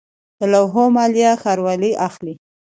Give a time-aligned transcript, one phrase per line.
[0.39, 2.33] د لوحو مالیه ښاروالۍ اخلي